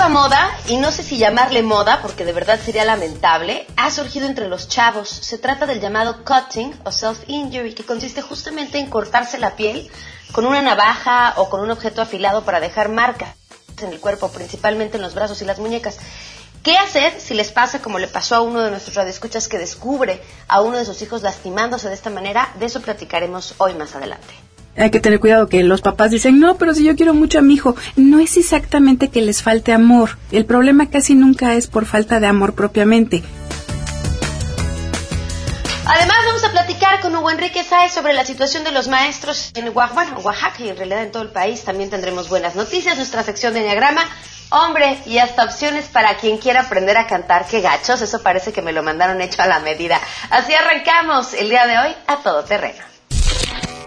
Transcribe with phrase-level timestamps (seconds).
[0.00, 4.26] nueva moda, y no sé si llamarle moda porque de verdad sería lamentable, ha surgido
[4.26, 5.10] entre los chavos.
[5.10, 9.90] Se trata del llamado cutting o self-injury, que consiste justamente en cortarse la piel
[10.32, 13.34] con una navaja o con un objeto afilado para dejar marcas
[13.82, 15.98] en el cuerpo, principalmente en los brazos y las muñecas.
[16.62, 20.22] ¿Qué hacer si les pasa como le pasó a uno de nuestros radioescuchas que descubre
[20.48, 22.54] a uno de sus hijos lastimándose de esta manera?
[22.58, 24.32] De eso platicaremos hoy más adelante.
[24.80, 27.42] Hay que tener cuidado que los papás dicen, no, pero si yo quiero mucho a
[27.42, 30.16] mi hijo, no es exactamente que les falte amor.
[30.32, 33.22] El problema casi nunca es por falta de amor propiamente.
[35.84, 39.70] Además, vamos a platicar con Hugo Enrique Sáez sobre la situación de los maestros en
[39.76, 41.62] Oaxaca, Oaxaca y en realidad en todo el país.
[41.62, 44.08] También tendremos buenas noticias, nuestra sección de Enneagrama.
[44.48, 47.46] Hombre, y hasta opciones para quien quiera aprender a cantar.
[47.46, 50.00] Qué gachos, eso parece que me lo mandaron hecho a la medida.
[50.30, 52.89] Así arrancamos el día de hoy a todo terreno.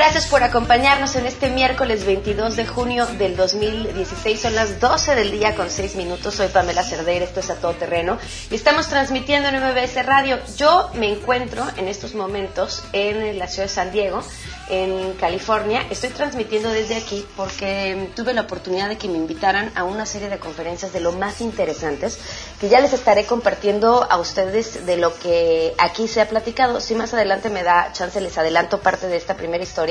[0.00, 4.40] Gracias por acompañarnos en este miércoles 22 de junio del 2016.
[4.40, 6.36] Son las 12 del día con 6 minutos.
[6.36, 8.16] Soy Pamela Cerdeira, esto es A Todo Terreno.
[8.50, 10.38] Y estamos transmitiendo en MBS Radio.
[10.56, 14.22] Yo me encuentro en estos momentos en la ciudad de San Diego
[14.70, 15.84] en California.
[15.90, 20.30] Estoy transmitiendo desde aquí porque tuve la oportunidad de que me invitaran a una serie
[20.30, 22.18] de conferencias de lo más interesantes
[22.58, 26.80] que ya les estaré compartiendo a ustedes de lo que aquí se ha platicado.
[26.80, 29.89] Si más adelante me da chance, les adelanto parte de esta primera historia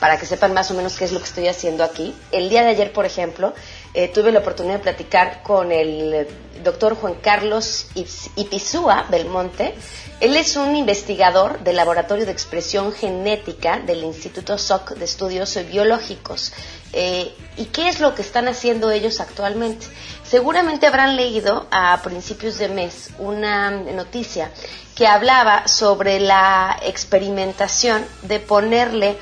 [0.00, 2.14] para que sepan más o menos qué es lo que estoy haciendo aquí.
[2.32, 3.54] El día de ayer, por ejemplo,
[3.94, 6.26] eh, tuve la oportunidad de platicar con el
[6.62, 7.88] doctor Juan Carlos
[8.36, 9.74] Ipizúa Belmonte.
[10.20, 16.52] Él es un investigador del Laboratorio de Expresión Genética del Instituto SOC de Estudios Biológicos.
[16.92, 19.86] Eh, ¿Y qué es lo que están haciendo ellos actualmente?
[20.28, 24.50] Seguramente habrán leído a principios de mes una noticia
[24.94, 29.16] que hablaba sobre la experimentación de ponerle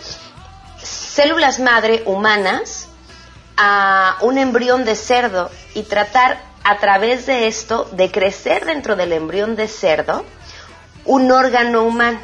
[0.82, 2.88] células madre humanas
[3.56, 9.12] a un embrión de cerdo y tratar a través de esto de crecer dentro del
[9.12, 10.24] embrión de cerdo
[11.04, 12.18] un órgano humano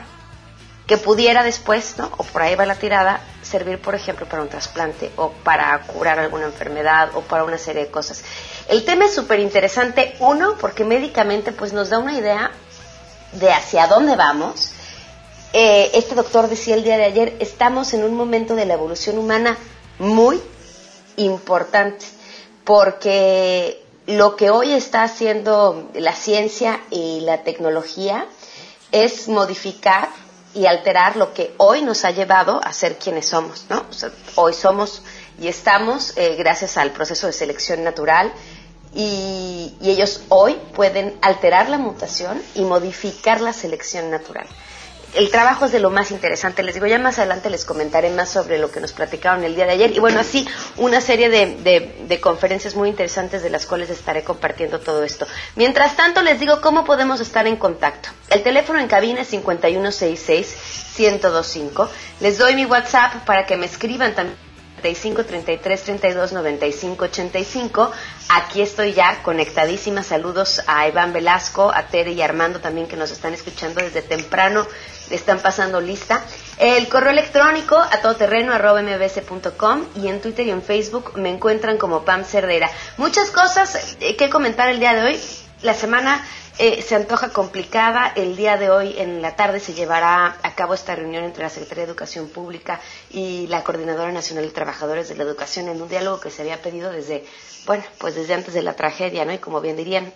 [0.88, 2.10] que pudiera después, ¿no?
[2.16, 6.18] o por ahí va la tirada, servir, por ejemplo, para un trasplante o para curar
[6.18, 8.24] alguna enfermedad o para una serie de cosas.
[8.68, 12.52] El tema es súper interesante, uno, porque médicamente pues nos da una idea
[13.32, 14.72] de hacia dónde vamos.
[15.52, 19.18] Eh, este doctor decía el día de ayer, estamos en un momento de la evolución
[19.18, 19.58] humana
[19.98, 20.40] muy
[21.16, 22.06] importante,
[22.64, 28.26] porque lo que hoy está haciendo la ciencia y la tecnología
[28.90, 30.08] es modificar
[30.54, 33.86] y alterar lo que hoy nos ha llevado a ser quienes somos, ¿no?
[34.34, 35.02] hoy somos
[35.40, 38.32] y estamos eh, gracias al proceso de selección natural
[38.94, 44.46] y ellos hoy pueden alterar la mutación y modificar la selección natural
[45.14, 46.62] el trabajo es de lo más interesante.
[46.62, 49.66] Les digo, ya más adelante les comentaré más sobre lo que nos platicaron el día
[49.66, 49.94] de ayer.
[49.94, 55.04] Y bueno, así una serie de, conferencias muy interesantes de las cuales estaré compartiendo todo
[55.04, 55.26] esto.
[55.56, 58.10] Mientras tanto, les digo cómo podemos estar en contacto.
[58.30, 61.88] El teléfono en cabina es 5166-1025.
[62.20, 64.51] Les doy mi WhatsApp para que me escriban también.
[64.82, 67.92] 35 33 32 95 85.
[68.28, 70.02] Aquí estoy ya conectadísima.
[70.02, 74.66] Saludos a Iván Velasco, a Tere y Armando también que nos están escuchando desde temprano
[75.10, 76.22] están pasando lista.
[76.58, 82.24] El correo electrónico a todoterreno.mbc.com y en Twitter y en Facebook me encuentran como Pam
[82.24, 82.70] Cerdera.
[82.96, 85.20] Muchas cosas eh, que comentar el día de hoy.
[85.62, 86.26] La semana
[86.58, 88.12] eh, se antoja complicada.
[88.14, 91.50] El día de hoy, en la tarde, se llevará a cabo esta reunión entre la
[91.50, 95.88] Secretaría de Educación Pública y la Coordinadora Nacional de Trabajadores de la Educación en un
[95.88, 97.24] diálogo que se había pedido desde,
[97.66, 99.32] bueno, pues desde antes de la tragedia, ¿no?
[99.32, 100.12] Y como bien dirían,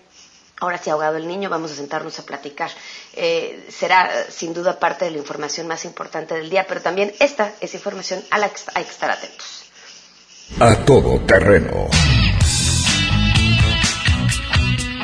[0.58, 2.70] Ahora sí, ahogado el niño, vamos a sentarnos a platicar.
[3.12, 7.52] Eh, será sin duda parte de la información más importante del día, pero también esta
[7.60, 9.64] es información a la que hay que estar atentos.
[10.58, 11.88] A todo terreno.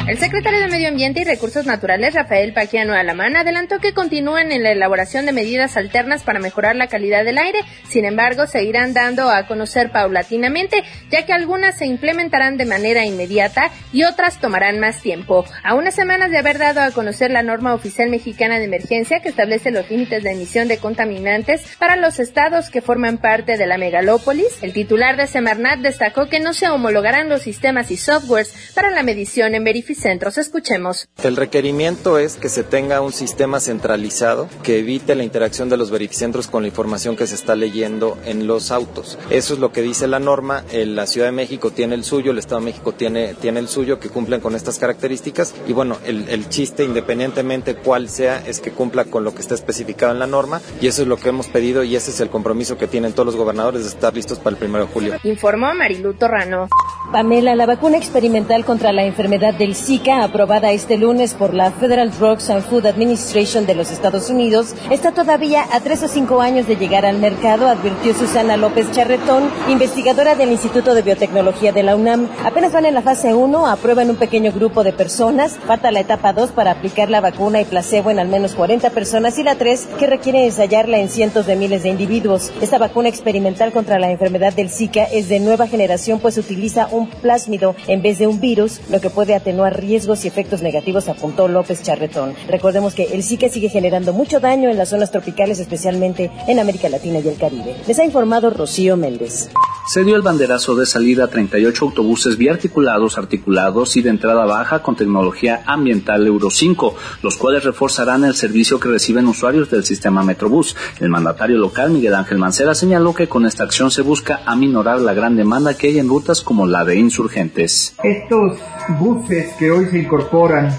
[0.08, 4.64] El secretario de Medio Ambiente y Recursos Naturales, Rafael Paquiano Alamán, adelantó que continúan en
[4.64, 7.60] la elaboración de medidas alternas para mejorar la calidad del aire.
[7.88, 13.06] Sin embargo, se irán dando a conocer paulatinamente, ya que algunas se implementarán de manera
[13.06, 15.44] inmediata y otras tomarán más tiempo.
[15.62, 19.28] A unas semanas de haber dado a conocer la norma oficial mexicana de emergencia que
[19.28, 23.78] establece los límites de emisión de contaminantes para los estados que forman parte de la
[23.78, 28.90] megalópolis, el titular de Semarnat destacó que no se homologarán los sistemas y softwares para
[28.90, 30.38] la medición en verificación centros.
[30.38, 31.08] Escuchemos.
[31.22, 35.90] El requerimiento es que se tenga un sistema centralizado que evite la interacción de los
[35.90, 39.18] verificentros con la información que se está leyendo en los autos.
[39.30, 40.64] Eso es lo que dice la norma.
[40.72, 43.98] La Ciudad de México tiene el suyo, el Estado de México tiene, tiene el suyo,
[43.98, 45.54] que cumplen con estas características.
[45.66, 49.54] Y bueno, el, el chiste, independientemente cuál sea, es que cumpla con lo que está
[49.54, 50.60] especificado en la norma.
[50.80, 53.26] Y eso es lo que hemos pedido y ese es el compromiso que tienen todos
[53.26, 55.14] los gobernadores de estar listos para el 1 de julio.
[55.24, 56.68] Informó Marilu Torrano.
[57.12, 62.12] Pamela, la vacuna experimental contra la enfermedad del Zika, aprobada este lunes por la Federal
[62.16, 66.68] Drugs and Food Administration de los Estados Unidos, está todavía a tres o cinco años
[66.68, 71.96] de llegar al mercado, advirtió Susana López Charretón, investigadora del Instituto de Biotecnología de la
[71.96, 72.28] UNAM.
[72.44, 76.32] Apenas van en la fase 1, aprueban un pequeño grupo de personas, falta la etapa
[76.32, 79.88] 2 para aplicar la vacuna y placebo en al menos 40 personas y la 3
[79.98, 82.52] que requiere ensayarla en cientos de miles de individuos.
[82.60, 87.08] Esta vacuna experimental contra la enfermedad del Zika es de nueva generación pues utiliza un
[87.08, 91.48] plásmido en vez de un virus, lo que puede atenuar riesgos y efectos negativos, apuntó
[91.48, 92.34] López Charretón.
[92.48, 96.88] Recordemos que el Zika sigue generando mucho daño en las zonas tropicales, especialmente en América
[96.88, 97.76] Latina y el Caribe.
[97.86, 99.50] Les ha informado Rocío Méndez.
[99.84, 104.80] Se dio el banderazo de salida a 38 autobuses biarticulados, articulados y de entrada baja
[104.80, 110.22] con tecnología ambiental Euro 5, los cuales reforzarán el servicio que reciben usuarios del sistema
[110.22, 110.76] Metrobús.
[111.00, 115.14] El mandatario local, Miguel Ángel Mancera, señaló que con esta acción se busca aminorar la
[115.14, 117.96] gran demanda que hay en rutas como la de insurgentes.
[118.04, 118.58] Estos
[119.00, 120.70] buses que hoy se incorporan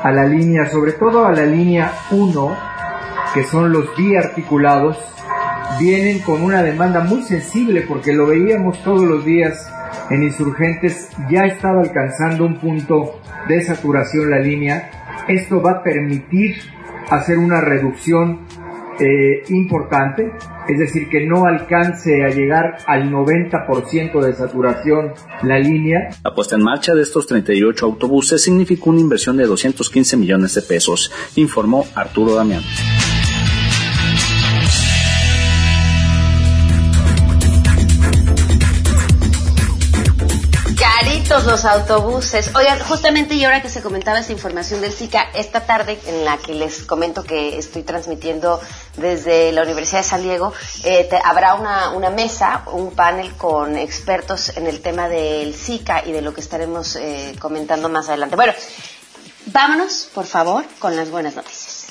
[0.00, 2.56] a la línea, sobre todo a la línea 1,
[3.34, 4.96] que son los biarticulados,
[5.80, 9.68] vienen con una demanda muy sensible porque lo veíamos todos los días
[10.10, 13.18] en insurgentes, ya estaba alcanzando un punto
[13.48, 14.88] de saturación la línea.
[15.26, 16.58] Esto va a permitir
[17.10, 18.46] hacer una reducción
[19.00, 20.32] eh, importante,
[20.68, 25.12] es decir, que no alcance a llegar al 90% de saturación
[25.42, 26.10] la línea.
[26.24, 30.62] La puesta en marcha de estos 38 autobuses significó una inversión de 215 millones de
[30.62, 32.62] pesos, informó Arturo Damián.
[41.44, 42.50] Los autobuses.
[42.54, 46.36] Oigan, justamente y ahora que se comentaba esta información del SICA, esta tarde en la
[46.38, 48.60] que les comento que estoy transmitiendo
[48.96, 50.52] desde la Universidad de San Diego,
[50.84, 56.12] eh, habrá una, una, mesa, un panel con expertos en el tema del SICA y
[56.12, 58.36] de lo que estaremos eh, comentando más adelante.
[58.36, 58.52] Bueno,
[59.46, 61.86] vámonos, por favor, con las buenas noticias.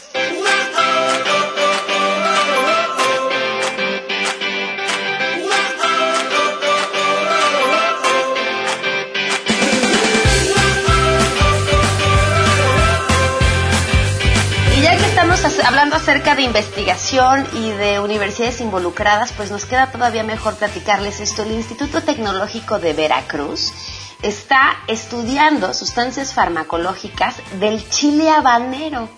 [16.08, 21.44] Acerca de investigación y de universidades involucradas, pues nos queda todavía mejor platicarles esto.
[21.44, 23.74] El Instituto Tecnológico de Veracruz
[24.22, 29.10] está estudiando sustancias farmacológicas del chile habanero.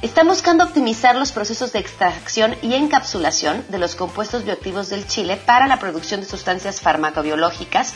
[0.00, 5.40] Está buscando optimizar los procesos de extracción y encapsulación de los compuestos bioactivos del chile
[5.44, 7.94] para la producción de sustancias farmacobiológicas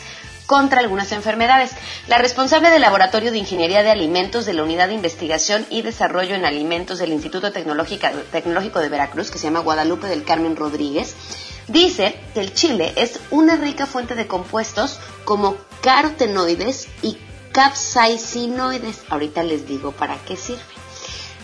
[0.53, 1.71] contra algunas enfermedades.
[2.05, 6.35] La responsable del Laboratorio de Ingeniería de Alimentos de la Unidad de Investigación y Desarrollo
[6.35, 11.15] en Alimentos del Instituto Tecnológico de Veracruz, que se llama Guadalupe del Carmen Rodríguez,
[11.67, 17.17] dice que el chile es una rica fuente de compuestos como carotenoides y
[17.51, 19.05] capsaicinoides.
[19.09, 20.61] Ahorita les digo para qué sirve.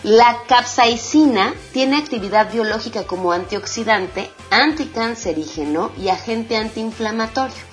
[0.04, 7.69] La capsaicina tiene actividad biológica como antioxidante, anticancerígeno y agente antiinflamatorio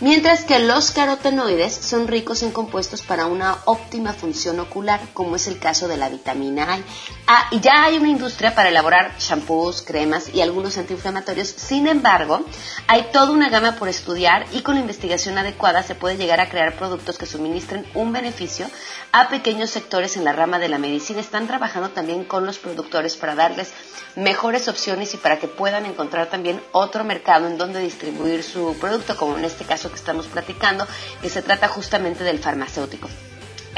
[0.00, 5.46] mientras que los carotenoides son ricos en compuestos para una óptima función ocular, como es
[5.46, 6.78] el caso de la vitamina A.
[7.26, 11.48] Ah, y ya hay una industria para elaborar shampoos, cremas y algunos antiinflamatorios.
[11.48, 12.44] Sin embargo,
[12.86, 16.48] hay toda una gama por estudiar y con la investigación adecuada se puede llegar a
[16.48, 18.66] crear productos que suministren un beneficio
[19.12, 21.20] a pequeños sectores en la rama de la medicina.
[21.20, 23.72] Están trabajando también con los productores para darles
[24.16, 29.16] mejores opciones y para que puedan encontrar también otro mercado en donde distribuir su producto,
[29.16, 30.86] como en este caso que estamos platicando,
[31.22, 33.08] que se trata justamente del farmacéutico.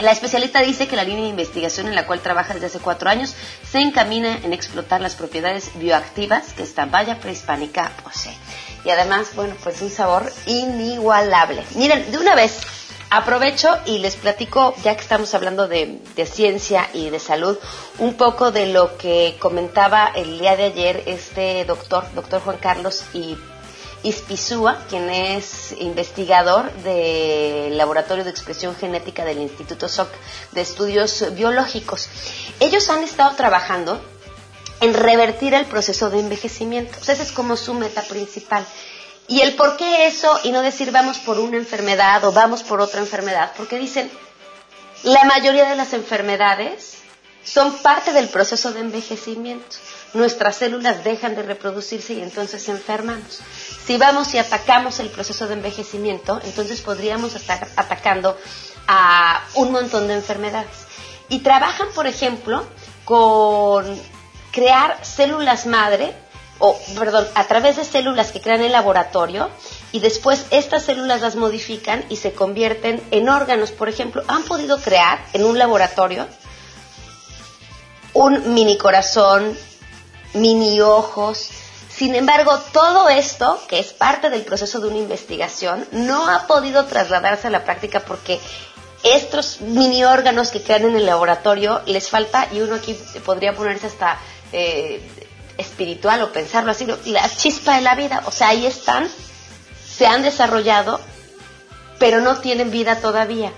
[0.01, 3.11] La especialista dice que la línea de investigación en la cual trabaja desde hace cuatro
[3.11, 3.35] años
[3.69, 8.37] se encamina en explotar las propiedades bioactivas que esta valla prehispánica posee.
[8.85, 11.65] Y además, bueno, pues un sabor inigualable.
[11.75, 12.61] Miren, de una vez,
[13.11, 17.59] aprovecho y les platico, ya que estamos hablando de, ciencia y de salud,
[17.99, 23.05] un poco de lo que comentaba el día de ayer este doctor, doctor Juan Carlos
[23.15, 23.37] y
[24.03, 30.09] Ispizúa, quien es investigador del Laboratorio de Expresión Genética del Instituto SOC
[30.53, 32.09] de Estudios Biológicos.
[32.61, 34.01] Ellos han estado trabajando
[34.81, 36.97] en revertir el proceso de envejecimiento.
[37.01, 38.65] esa es como su meta principal.
[39.27, 42.81] Y el por qué eso y no decir vamos por una enfermedad o vamos por
[42.81, 44.11] otra enfermedad, porque dicen,
[45.03, 46.95] la mayoría de las enfermedades
[47.45, 49.77] son parte del proceso de envejecimiento.
[50.15, 53.41] Nuestras células dejan de reproducirse y entonces enfermamos.
[53.85, 58.37] Si vamos y atacamos el proceso de envejecimiento, entonces podríamos estar atacando
[58.87, 60.87] a un montón de enfermedades.
[61.29, 62.65] Y trabajan, por ejemplo,
[63.05, 64.01] con
[64.51, 66.15] crear células madre
[66.59, 69.49] o perdón, a través de células que crean en laboratorio
[69.93, 73.71] y después estas células las modifican y se convierten en órganos.
[73.71, 76.27] Por ejemplo, han podido crear en un laboratorio
[78.13, 79.57] un mini corazón,
[80.41, 81.51] mini ojos.
[81.89, 86.85] Sin embargo, todo esto, que es parte del proceso de una investigación, no ha podido
[86.87, 88.41] trasladarse a la práctica porque
[89.03, 93.87] estos mini órganos que crean en el laboratorio les falta, y uno aquí podría ponerse
[93.87, 94.19] hasta
[94.53, 95.01] eh,
[95.57, 99.09] espiritual o pensarlo así, la chispa de la vida, o sea, ahí están,
[99.89, 101.01] se han desarrollado,
[101.99, 103.53] pero no tienen vida todavía.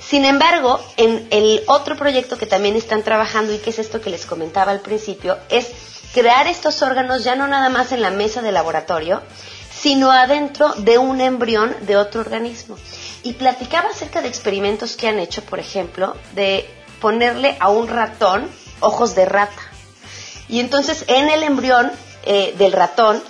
[0.00, 4.08] Sin embargo, en el otro proyecto que también están trabajando y que es esto que
[4.08, 5.68] les comentaba al principio, es
[6.12, 9.22] crear estos órganos ya no nada más en la mesa de laboratorio,
[9.80, 12.76] sino adentro de un embrión de otro organismo.
[13.22, 16.68] Y platicaba acerca de experimentos que han hecho, por ejemplo, de
[17.00, 18.48] ponerle a un ratón
[18.80, 19.62] ojos de rata.
[20.48, 21.90] Y entonces en el embrión
[22.24, 23.22] eh, del ratón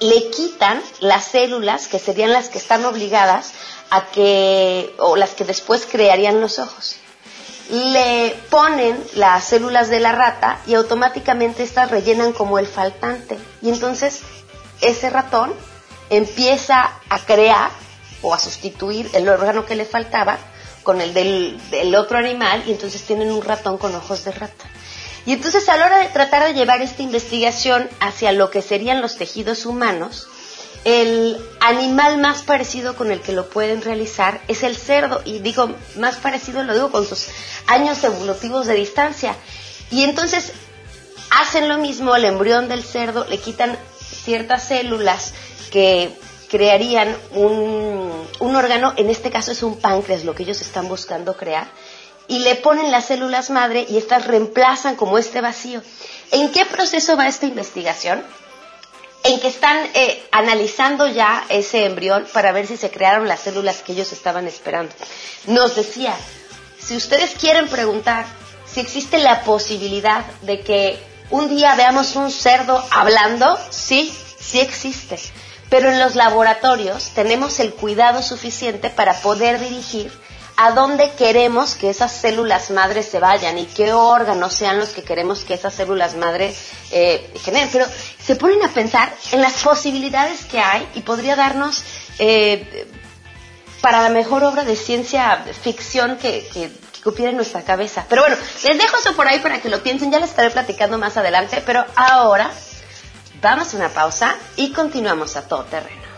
[0.00, 3.52] le quitan las células que serían las que están obligadas
[3.90, 6.96] a que, o las que después crearían los ojos.
[7.70, 13.38] Le ponen las células de la rata y automáticamente estas rellenan como el faltante.
[13.62, 14.20] Y entonces
[14.80, 15.52] ese ratón
[16.10, 17.70] empieza a crear
[18.22, 20.38] o a sustituir el órgano que le faltaba
[20.82, 24.66] con el del otro animal y entonces tienen un ratón con ojos de rata.
[25.26, 29.00] Y entonces a la hora de tratar de llevar esta investigación hacia lo que serían
[29.00, 30.28] los tejidos humanos,
[30.84, 35.22] el animal más parecido con el que lo pueden realizar es el cerdo.
[35.24, 37.28] Y digo, más parecido lo digo con sus
[37.66, 39.34] años evolutivos de distancia.
[39.90, 40.52] Y entonces
[41.30, 43.76] hacen lo mismo al embrión del cerdo, le quitan
[44.24, 45.34] ciertas células
[45.70, 46.14] que
[46.50, 51.36] crearían un, un órgano, en este caso es un páncreas lo que ellos están buscando
[51.36, 51.66] crear,
[52.28, 55.82] y le ponen las células madre y estas reemplazan como este vacío.
[56.30, 58.22] ¿En qué proceso va esta investigación?
[59.24, 63.82] En que están eh, analizando ya ese embrión para ver si se crearon las células
[63.82, 64.94] que ellos estaban esperando.
[65.46, 66.14] Nos decía,
[66.78, 68.26] si ustedes quieren preguntar
[68.66, 70.98] si existe la posibilidad de que
[71.30, 75.18] un día veamos un cerdo hablando, sí, sí existe.
[75.70, 80.12] Pero en los laboratorios tenemos el cuidado suficiente para poder dirigir
[80.56, 85.02] a dónde queremos que esas células madres se vayan y qué órganos sean los que
[85.02, 86.56] queremos que esas células madres
[86.92, 87.68] eh, generen.
[87.72, 87.86] Pero
[88.22, 91.82] se ponen a pensar en las posibilidades que hay y podría darnos
[92.18, 92.86] eh,
[93.80, 96.70] para la mejor obra de ciencia ficción que, que,
[97.02, 98.06] que en nuestra cabeza.
[98.08, 100.98] Pero bueno, les dejo eso por ahí para que lo piensen, ya les estaré platicando
[100.98, 102.50] más adelante, pero ahora
[103.42, 106.13] vamos a una pausa y continuamos a todo terreno.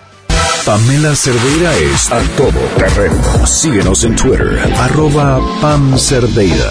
[0.64, 3.46] Pamela Cerdeira es a todo terreno.
[3.46, 6.70] Síguenos en Twitter, arroba Pam Cerdeira.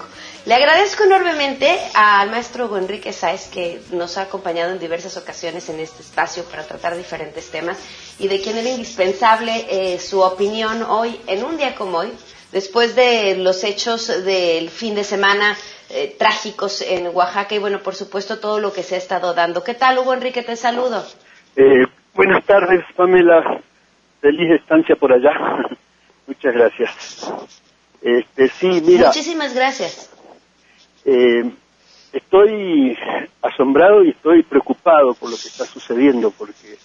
[0.46, 5.70] Le agradezco enormemente al maestro Hugo Enrique Sáez que nos ha acompañado en diversas ocasiones
[5.70, 7.78] en este espacio para tratar diferentes temas
[8.20, 12.12] y de quien era indispensable eh, su opinión hoy, en un día como hoy,
[12.52, 15.58] después de los hechos del fin de semana
[15.92, 19.64] eh, trágicos en Oaxaca y bueno, por supuesto todo lo que se ha estado dando.
[19.64, 20.44] ¿Qué tal, Hugo Enrique?
[20.44, 21.06] Te saludo.
[21.60, 23.60] Eh, buenas tardes, Pamela.
[24.22, 25.32] Feliz estancia por allá.
[26.28, 26.92] Muchas gracias.
[28.00, 29.08] Este, sí, mira.
[29.08, 30.08] Muchísimas gracias.
[31.04, 31.50] Eh,
[32.14, 32.96] estoy
[33.42, 36.78] asombrado y estoy preocupado por lo que está sucediendo, porque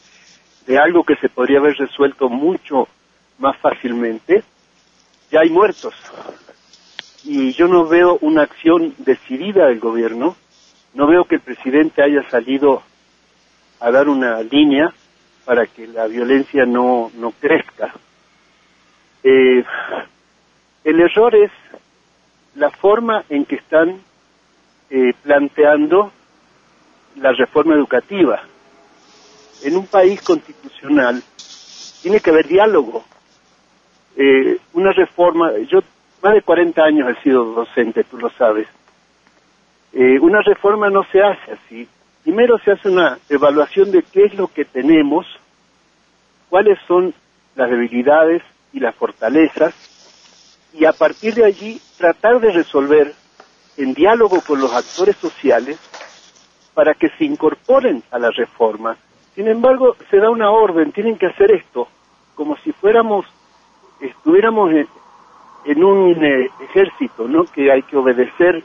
[0.66, 2.88] de algo que se podría haber resuelto mucho
[3.38, 4.42] más fácilmente,
[5.30, 5.94] ya hay muertos.
[7.24, 10.34] Y yo no veo una acción decidida del gobierno,
[10.94, 12.82] no veo que el presidente haya salido
[13.82, 14.92] a dar una línea
[15.44, 17.92] para que la violencia no, no crezca.
[19.24, 19.64] Eh,
[20.84, 21.50] el error es
[22.54, 24.00] la forma en que están
[24.90, 26.12] eh, planteando
[27.16, 28.42] la reforma educativa.
[29.64, 31.22] En un país constitucional
[32.02, 33.04] tiene que haber diálogo.
[34.16, 35.80] Eh, una reforma, yo
[36.22, 38.68] más de 40 años he sido docente, tú lo sabes.
[39.92, 41.88] Eh, una reforma no se hace así.
[42.22, 45.26] Primero se hace una evaluación de qué es lo que tenemos,
[46.48, 47.12] cuáles son
[47.56, 49.74] las debilidades y las fortalezas,
[50.72, 53.12] y a partir de allí tratar de resolver
[53.76, 55.78] en diálogo con los actores sociales
[56.74, 58.96] para que se incorporen a la reforma.
[59.34, 61.88] Sin embargo, se da una orden, tienen que hacer esto,
[62.34, 63.26] como si fuéramos,
[64.00, 64.70] estuviéramos
[65.64, 67.44] en, un eh, ejército, ¿no?
[67.44, 68.62] Que hay que obedecer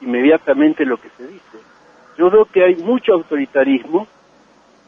[0.00, 1.71] inmediatamente lo que se dice.
[2.18, 4.06] Yo veo que hay mucho autoritarismo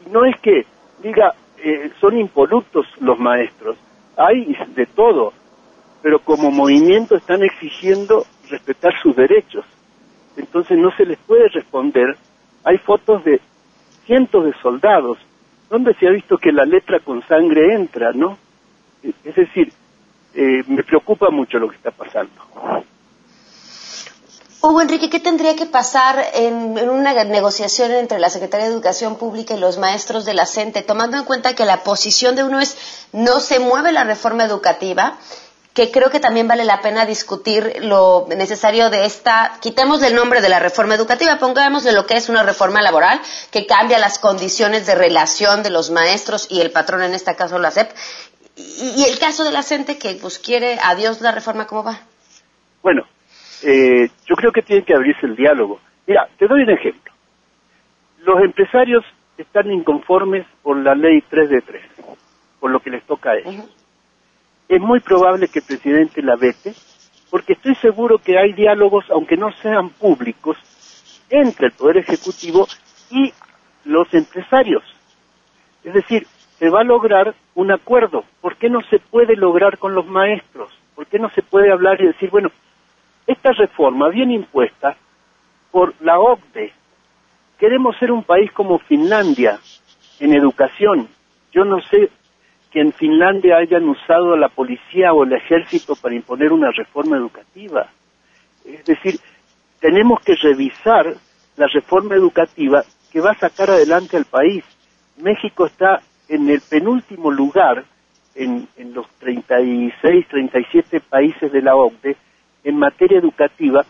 [0.05, 0.65] y no es que
[1.01, 3.77] diga eh, son impolutos los maestros,
[4.17, 5.33] hay de todo,
[6.01, 9.65] pero como movimiento están exigiendo respetar sus derechos.
[10.37, 12.15] Entonces no se les puede responder.
[12.63, 13.41] Hay fotos de
[14.05, 15.17] cientos de soldados,
[15.69, 18.37] donde se ha visto que la letra con sangre entra, ¿no?
[19.01, 19.71] Es decir,
[20.33, 22.31] eh, me preocupa mucho lo que está pasando.
[24.65, 29.53] Hugo Enrique, ¿qué tendría que pasar en, una negociación entre la Secretaría de Educación Pública
[29.53, 32.75] y los maestros de la CENTE, tomando en cuenta que la posición de uno es
[33.11, 35.19] no se mueve la reforma educativa
[35.75, 40.41] que creo que también vale la pena discutir lo necesario de esta, quitemos el nombre
[40.41, 44.87] de la reforma educativa, pongámosle lo que es una reforma laboral que cambia las condiciones
[44.87, 47.91] de relación de los maestros y el patrón, en este caso la SEP,
[48.55, 51.99] y, el caso de la gente que pues quiere adiós la reforma, ¿cómo va?
[52.81, 53.03] Bueno,
[53.61, 55.79] eh, yo creo que tiene que abrirse el diálogo.
[56.07, 57.13] Mira, te doy un ejemplo.
[58.23, 59.03] Los empresarios
[59.37, 61.83] están inconformes por la ley 3 de 3,
[62.59, 63.69] por lo que les toca a ellos
[64.67, 66.73] es muy probable que el presidente la vete,
[67.29, 70.57] porque estoy seguro que hay diálogos, aunque no sean públicos,
[71.29, 72.67] entre el Poder Ejecutivo
[73.09, 73.33] y
[73.83, 74.83] los empresarios.
[75.83, 76.25] Es decir,
[76.57, 78.23] se va a lograr un acuerdo.
[78.41, 80.71] ¿Por qué no se puede lograr con los maestros?
[80.95, 82.49] ¿Por qué no se puede hablar y decir, bueno,
[83.27, 84.95] esta reforma viene impuesta
[85.71, 86.71] por la OCDE.
[87.57, 89.59] Queremos ser un país como Finlandia
[90.19, 91.07] en educación.
[91.51, 92.09] Yo no sé
[92.71, 97.87] que en Finlandia hayan usado la policía o el ejército para imponer una reforma educativa.
[98.65, 99.19] Es decir,
[99.79, 101.15] tenemos que revisar
[101.55, 104.63] la reforma educativa que va a sacar adelante al país.
[105.17, 107.85] México está en el penúltimo lugar
[108.35, 112.17] en, los 36, 37 países de la OCDE
[112.65, 113.85] en materia educativa,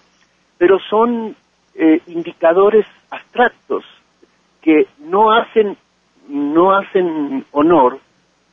[0.60, 1.36] pero son
[1.74, 3.84] eh, indicadores abstractos
[4.62, 5.78] que no hacen
[6.28, 8.00] no hacen honor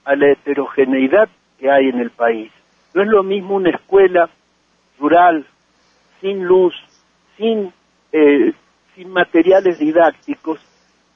[0.04, 2.52] a la heterogeneidad que hay en el país.
[2.94, 4.28] No es lo mismo una escuela
[4.98, 5.46] rural,
[6.20, 6.74] sin luz,
[7.36, 7.72] sin,
[8.12, 8.52] eh,
[8.94, 10.60] sin materiales didácticos,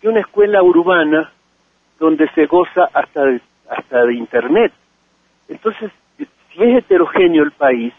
[0.01, 1.31] que una escuela urbana
[1.99, 4.73] donde se goza hasta de, hasta de Internet.
[5.49, 7.93] Entonces, si es heterogéneo el país,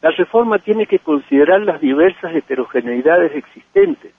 [0.00, 4.12] la reforma tiene que considerar las diversas heterogeneidades existentes.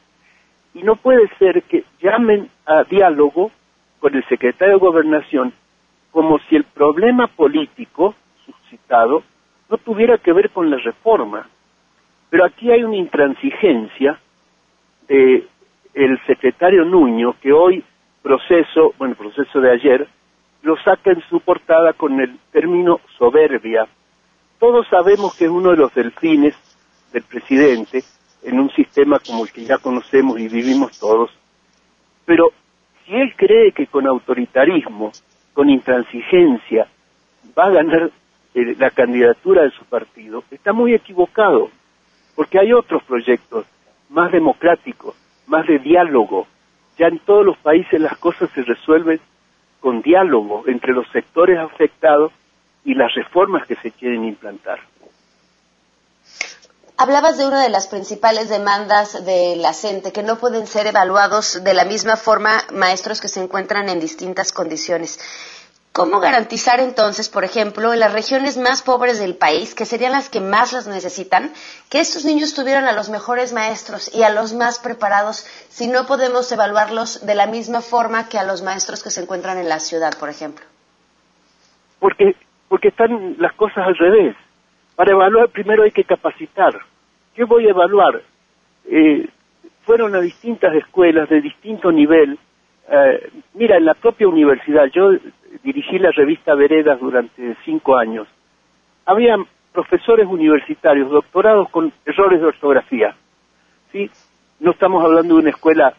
[0.74, 3.52] Y no puede ser que llamen a diálogo
[4.00, 5.54] con el secretario de Gobernación
[6.12, 8.16] como si el problema político
[8.46, 9.24] suscitado
[9.70, 11.48] no tuviera que ver con la reforma.
[12.30, 14.20] Pero aquí hay una intransigencia
[15.08, 15.48] de
[16.26, 17.84] secretario Nuño que hoy
[18.22, 20.08] proceso, bueno, proceso de ayer,
[20.62, 23.88] lo saca en su portada con el término soberbia.
[24.60, 26.54] Todos sabemos que es uno de los delfines
[27.14, 28.04] del presidente
[28.44, 31.32] en un sistema como el que ya conocemos y vivimos todos.
[32.26, 32.52] Pero
[33.06, 35.14] si él cree que con autoritarismo
[35.54, 36.88] con intransigencia
[37.58, 38.12] va a ganar
[38.54, 41.70] eh, la candidatura de su partido, está muy equivocado,
[42.36, 43.66] porque hay otros proyectos
[44.10, 45.16] más democráticos,
[45.48, 46.48] más de diálogo.
[46.98, 49.22] Ya en todos los países las cosas se resuelven
[49.80, 52.34] con diálogo entre los sectores afectados
[52.84, 54.80] y las reformas que se quieren implantar.
[56.98, 61.64] Hablabas de una de las principales demandas de la CENTE, que no pueden ser evaluados
[61.64, 65.18] de la misma forma maestros que se encuentran en distintas condiciones.
[66.00, 70.30] ¿cómo garantizar entonces, por ejemplo, en las regiones más pobres del país, que serían las
[70.30, 71.52] que más las necesitan,
[71.90, 76.06] que estos niños tuvieran a los mejores maestros y a los más preparados si no
[76.06, 79.80] podemos evaluarlos de la misma forma que a los maestros que se encuentran en la
[79.80, 80.66] ciudad, por ejemplo?
[82.00, 82.36] Porque,
[82.70, 84.36] porque están las cosas al revés.
[84.96, 86.80] Para evaluar primero hay que capacitar.
[87.36, 88.22] ¿Qué voy a evaluar?
[88.86, 89.28] Eh,
[89.84, 92.38] fueron a distintas escuelas de distinto nivel.
[92.90, 95.12] Eh, mira, en la propia universidad, yo
[95.64, 98.28] dirigí la revista Veredas durante cinco años.
[99.06, 99.38] Había
[99.74, 103.16] profesores universitarios, doctorados con errores de ortografía.
[103.92, 104.10] ¿sí?
[104.60, 105.94] No estamos hablando de una escuela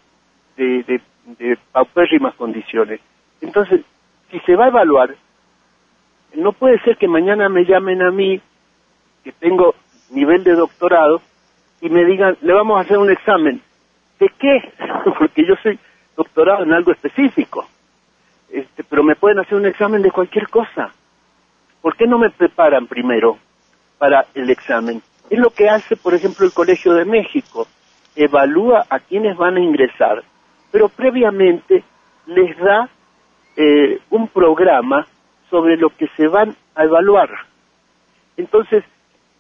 [0.57, 1.01] de, de,
[1.39, 3.01] de paupérrimas condiciones.
[3.41, 3.81] Entonces,
[4.31, 5.17] si se va a evaluar,
[6.35, 8.41] no puede ser que mañana me llamen a mí,
[9.25, 9.75] que tengo
[10.11, 11.21] nivel de doctorado,
[11.81, 13.61] y me digan, le vamos a hacer un examen.
[14.19, 14.73] ¿De qué?
[15.19, 15.79] Porque yo soy
[16.17, 17.67] doctorado en algo específico.
[18.51, 20.93] Este, pero me pueden hacer un examen de cualquier cosa.
[21.81, 23.39] ¿Por qué no me preparan primero
[23.99, 25.03] para el examen?
[25.31, 27.67] Es lo que hace, por ejemplo, el Colegio de México.
[28.17, 30.23] Evalúa a quienes van a ingresar,
[30.71, 31.85] pero previamente
[32.27, 32.89] les da
[33.57, 35.07] eh, un programa
[35.51, 37.31] sobre lo que se van a evaluar.
[38.37, 38.85] Entonces,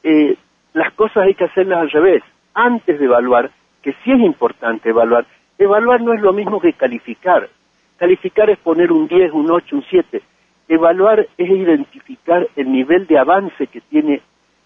[0.03, 0.37] eh,
[0.75, 2.23] las cosas hay que hacerlas al revés.
[2.55, 3.51] Antes de evaluar,
[3.83, 5.27] que sí es importante evaluar,
[5.59, 7.49] evaluar no es lo mismo que calificar.
[7.96, 10.23] Calificar es poner un 10, un 8, un 7.
[10.68, 14.23] Evaluar es identificar el nivel de avance que tiene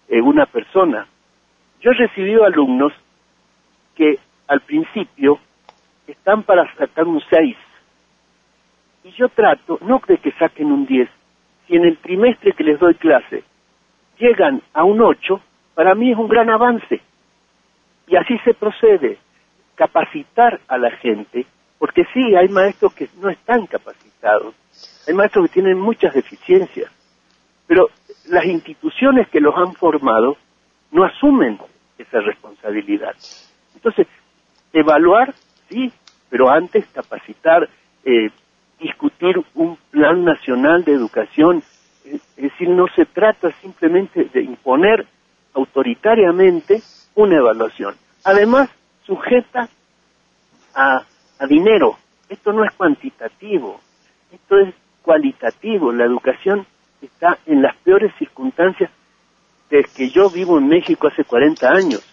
[0.07, 1.07] eh, una persona.
[1.81, 2.93] Yo he recibido alumnos
[3.95, 5.39] que al principio
[6.07, 7.55] están para sacar un 6.
[9.03, 11.09] Y yo trato, no de que saquen un 10,
[11.67, 13.43] si en el trimestre que les doy clase
[14.17, 15.41] llegan a un 8,
[15.73, 17.01] para mí es un gran avance.
[18.07, 19.17] Y así se procede,
[19.75, 21.45] capacitar a la gente,
[21.77, 24.55] porque sí, hay maestros que no están capacitados,
[25.07, 26.91] hay maestros que tienen muchas deficiencias,
[27.67, 27.89] pero
[28.27, 30.37] las instituciones que los han formado
[30.91, 31.59] no asumen
[31.97, 33.15] esa responsabilidad.
[33.75, 34.07] Entonces,
[34.71, 35.33] evaluar,
[35.69, 35.91] sí,
[36.29, 37.69] pero antes capacitar,
[38.03, 38.29] eh,
[38.85, 41.63] discutir un plan nacional de educación,
[42.05, 45.07] es decir, no se trata simplemente de imponer
[45.55, 46.83] autoritariamente
[47.15, 47.95] una evaluación.
[48.23, 48.69] Además,
[49.05, 49.69] sujeta
[50.75, 51.03] a,
[51.49, 51.97] dinero.
[52.29, 53.79] Esto no es cuantitativo,
[54.31, 55.91] esto es cualitativo.
[55.91, 56.65] La educación
[57.01, 58.91] está en las peores circunstancias
[59.69, 62.03] desde que yo vivo en México hace 40 años.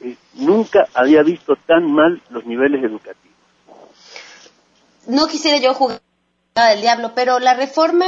[0.00, 3.36] Eh, nunca había visto tan mal los niveles educativos.
[5.06, 6.00] No quisiera yo jugar
[6.64, 8.06] del diablo, pero la reforma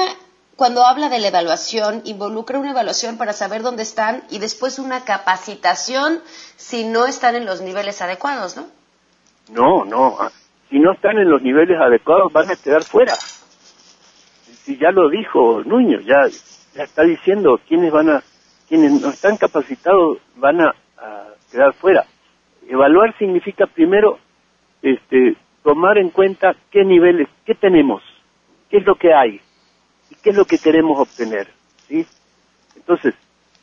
[0.57, 5.05] cuando habla de la evaluación, involucra una evaluación para saber dónde están y después una
[5.05, 6.19] capacitación
[6.57, 8.67] si no están en los niveles adecuados, ¿no?
[9.53, 10.17] No, no.
[10.19, 10.33] Ah,
[10.69, 13.15] si no están en los niveles adecuados van a quedar fuera.
[14.65, 16.27] Si ya lo dijo Nuño, ya,
[16.75, 18.23] está diciendo quiénes van a,
[18.69, 22.05] quienes no están capacitados van a, a quedar fuera.
[22.69, 24.19] Evaluar significa primero
[24.83, 28.03] este, tomar en cuenta qué niveles, qué tenemos,
[28.71, 29.41] qué es lo que hay
[30.11, 31.49] y qué es lo que queremos obtener.
[31.89, 32.07] ¿sí?
[32.77, 33.15] Entonces,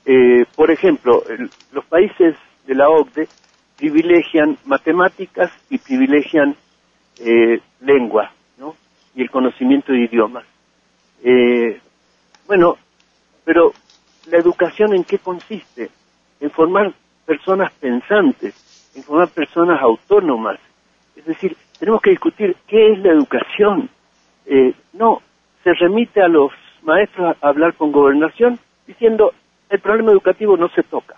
[0.05, 3.27] eh, por ejemplo, el, los países de la OCDE
[3.77, 6.55] privilegian matemáticas y privilegian
[7.19, 8.75] eh, lengua ¿no?
[9.15, 10.45] y el conocimiento de idiomas.
[11.23, 11.79] Eh,
[12.47, 12.77] bueno,
[13.43, 13.73] pero
[14.27, 15.89] la educación en qué consiste?
[16.39, 16.93] En formar
[17.25, 18.53] personas pensantes,
[18.95, 20.59] en formar personas autónomas.
[21.15, 23.89] Es decir, tenemos que discutir qué es la educación.
[24.45, 25.21] Eh, no,
[25.63, 26.51] se remite a los
[26.83, 29.33] maestros a hablar con gobernación diciendo
[29.69, 31.15] el problema educativo no se toca.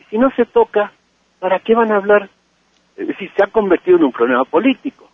[0.00, 0.92] Y si no se toca,
[1.38, 2.28] ¿para qué van a hablar?
[2.96, 5.08] Decir, se ha convertido en un problema político.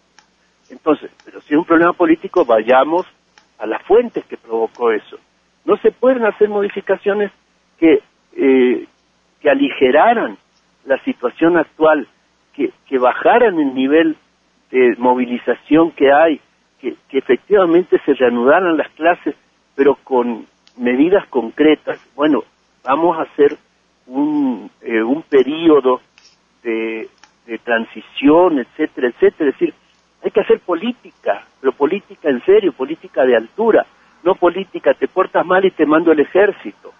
[0.68, 3.06] Entonces, pero si es un problema político, vayamos
[3.58, 5.18] a las fuentes que provocó eso.
[5.64, 7.30] No se pueden hacer modificaciones
[7.78, 8.02] que,
[8.36, 8.86] eh,
[9.40, 10.38] que aligeraran
[10.84, 12.08] la situación actual,
[12.54, 14.16] que, que bajaran el nivel
[14.70, 16.40] de movilización que hay,
[16.80, 19.34] que, efectivamente se reanudaran las clases,
[19.74, 21.98] pero con medidas concretas.
[22.14, 22.44] Bueno,
[22.84, 23.56] vamos a hacer
[24.06, 26.00] un, eh, un periodo
[26.62, 27.08] de,
[27.46, 29.50] de transición, etcétera, etcétera.
[29.50, 29.74] Es decir,
[30.22, 33.86] hay que hacer política, pero política en serio, política de altura,
[34.22, 36.92] no política, te portas mal y te mando el ejército.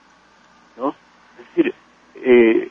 [0.77, 0.95] ¿no?
[1.39, 1.75] Es decir,
[2.17, 2.69] eh,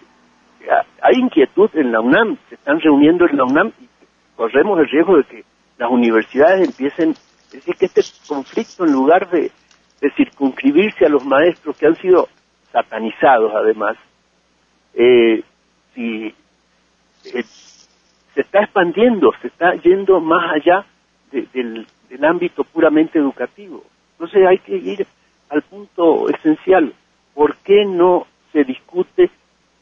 [1.02, 3.88] hay inquietud en la UNAM, se están reuniendo en la UNAM y
[4.36, 5.43] corremos el riesgo de que
[5.80, 7.15] las universidades empiecen,
[7.48, 9.52] es decir, que este conflicto en lugar de,
[10.15, 12.30] circunscribirse a los maestros que han sido
[12.72, 13.98] satanizados además,
[14.94, 15.44] eh,
[15.94, 16.34] si,
[17.26, 17.44] eh,
[18.34, 20.86] se está expandiendo, se está yendo más allá
[21.32, 23.84] de, del, del ámbito puramente educativo.
[24.13, 25.08] Entonces hay que ir
[25.50, 26.94] al punto esencial.
[27.34, 29.30] ¿Por qué no se discute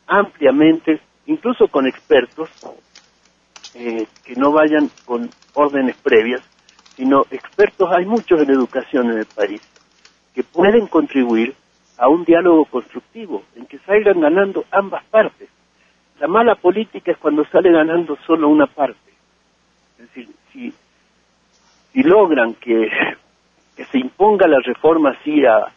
[0.08, 2.50] ampliamente, incluso con expertos,
[3.80, 6.42] eh, que no vayan con órdenes previas,
[6.96, 9.62] sino expertos, hay muchos en educación en el país,
[10.34, 11.54] que pueden contribuir
[11.98, 15.48] a un diálogo constructivo, en que salgan ganando ambas partes.
[16.20, 19.12] La mala política es cuando sale ganando solo una parte.
[20.00, 20.74] Es decir, si,
[21.94, 22.90] si logran que,
[23.92, 25.68] se imponga la reforma así a,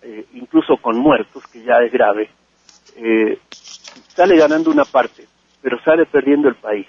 [0.00, 2.30] eh, incluso con muertos, que ya es grave,
[2.96, 3.38] eh,
[4.08, 5.26] sale ganando una parte,
[5.60, 6.86] pero sale perdiendo el país.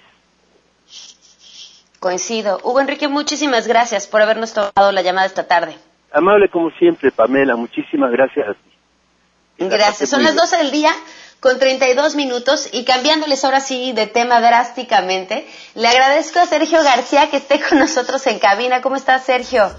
[2.02, 2.58] Coincido.
[2.64, 5.78] Hugo Enrique, muchísimas gracias por habernos tomado la llamada esta tarde.
[6.12, 9.68] Amable como siempre, Pamela, muchísimas gracias a ti.
[9.68, 10.10] Gracias.
[10.10, 10.90] Son las 12 del día
[11.38, 17.30] con 32 minutos y cambiándoles ahora sí de tema drásticamente, le agradezco a Sergio García
[17.30, 18.82] que esté con nosotros en cabina.
[18.82, 19.70] ¿Cómo estás, Sergio?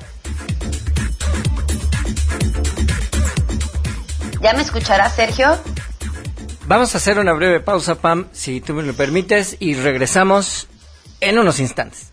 [4.39, 5.57] ¿Ya me escucharás, Sergio?
[6.67, 10.69] Vamos a hacer una breve pausa, Pam, si tú me lo permites, y regresamos
[11.19, 12.12] en unos instantes.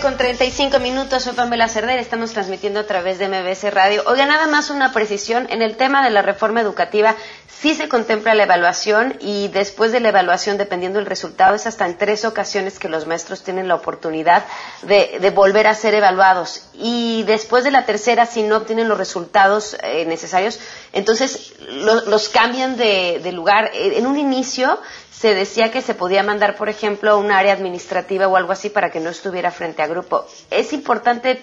[0.00, 4.02] Con 35 minutos, soy Pamela Cerder, estamos transmitiendo a través de MBS Radio.
[4.06, 7.14] Oiga, nada más una precisión, en el tema de la reforma educativa
[7.48, 11.86] sí se contempla la evaluación y después de la evaluación, dependiendo del resultado, es hasta
[11.86, 14.44] en tres ocasiones que los maestros tienen la oportunidad
[14.82, 16.68] de, volver a ser evaluados.
[16.74, 20.60] Y después de la tercera, si no obtienen los resultados eh, necesarios,
[20.92, 23.70] entonces los cambian de, de lugar.
[23.72, 24.78] En un inicio
[25.10, 28.68] se decía que se podía mandar, por ejemplo, a un área administrativa o algo así
[28.68, 30.26] para que no estuviera frente a grupo.
[30.50, 31.42] Es importante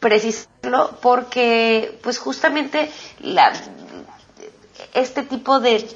[0.00, 3.52] precisarlo porque, pues justamente, la,
[4.94, 5.86] este tipo de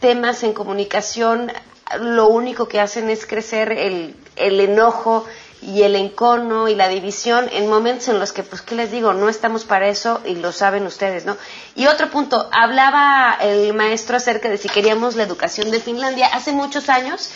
[0.00, 1.52] temas en comunicación
[2.00, 5.26] lo único que hacen es crecer el, el enojo
[5.62, 9.12] y el encono y la división en momentos en los que, pues, ¿qué les digo?
[9.12, 11.36] No estamos para eso y lo saben ustedes, ¿no?
[11.76, 16.26] Y otro punto, hablaba el maestro acerca de si queríamos la educación de Finlandia.
[16.32, 17.30] Hace muchos años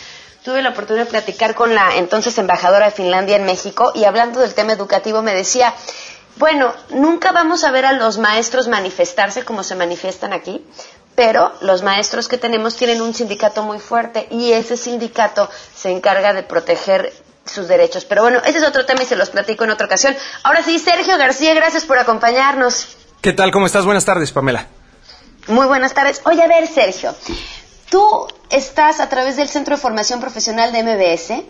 [0.47, 4.39] tuve la oportunidad de platicar con la entonces embajadora de Finlandia en México y hablando
[4.39, 5.73] del tema educativo me decía,
[6.37, 10.65] bueno, nunca vamos a ver a los maestros manifestarse como se manifiestan aquí,
[11.15, 16.31] pero los maestros que tenemos tienen un sindicato muy fuerte y ese sindicato se encarga
[16.31, 17.11] de proteger
[17.43, 18.05] sus derechos.
[18.05, 20.15] Pero bueno, ese es otro tema y se los platico en otra ocasión.
[20.43, 22.95] Ahora sí, Sergio García, gracias por acompañarnos.
[23.19, 23.51] ¿Qué tal?
[23.51, 23.83] ¿Cómo estás?
[23.83, 24.67] Buenas tardes, Pamela.
[25.47, 26.21] Muy buenas tardes.
[26.23, 27.13] Oye, a ver, Sergio,
[27.89, 31.43] tú estás a través del Centro de Formación Profesional de MBS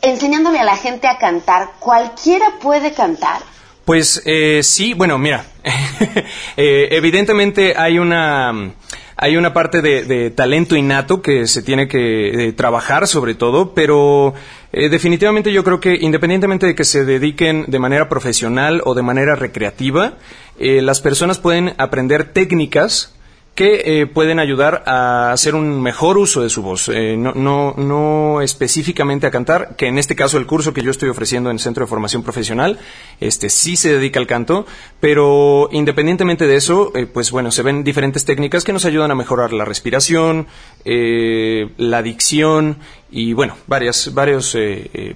[0.00, 1.70] enseñándole a la gente a cantar.
[1.78, 3.42] ¿Cualquiera puede cantar?
[3.84, 5.44] Pues eh, sí, bueno, mira,
[6.56, 8.72] eh, evidentemente hay una
[9.20, 14.32] hay una parte de, talento innato que se tiene que trabajar sobre todo, pero
[14.72, 19.02] eh, definitivamente yo creo que independientemente de que se dediquen de manera profesional o de
[19.02, 20.18] manera recreativa,
[20.58, 23.14] eh, las personas pueden aprender técnicas
[23.58, 27.74] que eh, pueden ayudar a hacer un mejor uso de su voz, eh, no, no,
[27.76, 31.56] no, específicamente a cantar, que en este caso el curso que yo estoy ofreciendo en
[31.56, 32.78] el Centro de Formación Profesional,
[33.18, 34.64] este sí se dedica al canto,
[35.00, 39.16] pero independientemente de eso, eh, pues bueno, se ven diferentes técnicas que nos ayudan a
[39.16, 40.46] mejorar la respiración,
[40.84, 42.78] la dicción
[43.10, 44.56] y bueno, varias, varios